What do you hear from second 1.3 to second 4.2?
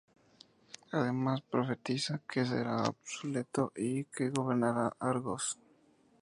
profetiza que será absuelto y